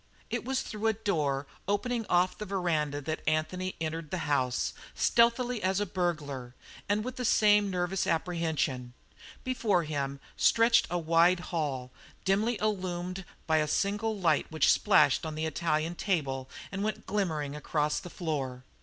[0.31, 5.61] It was through a door opening off the veranda that Anthony entered the house, stealthily
[5.61, 6.55] as a burglar,
[6.89, 8.95] and with the same nervous apprehension.
[9.43, 11.91] Before him stretched a wide hall,
[12.25, 17.55] dimly illumined by a single light which splashed on the Italian table and went glimmering
[17.55, 18.63] across the floor.